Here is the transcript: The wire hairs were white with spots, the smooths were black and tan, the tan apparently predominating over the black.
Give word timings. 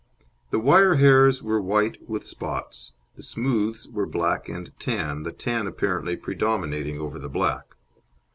The 0.49 0.57
wire 0.57 0.95
hairs 0.95 1.43
were 1.43 1.61
white 1.61 2.09
with 2.09 2.25
spots, 2.25 2.93
the 3.15 3.21
smooths 3.21 3.87
were 3.87 4.07
black 4.07 4.49
and 4.49 4.71
tan, 4.79 5.21
the 5.21 5.31
tan 5.31 5.67
apparently 5.67 6.15
predominating 6.15 6.97
over 6.97 7.19
the 7.19 7.29
black. 7.29 7.75